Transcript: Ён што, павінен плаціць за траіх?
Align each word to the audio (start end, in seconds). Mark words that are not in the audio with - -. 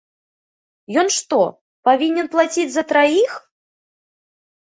Ён 1.01 1.07
што, 1.17 1.37
павінен 1.89 2.25
плаціць 2.37 2.65
за 2.77 2.83
траіх? 2.93 3.31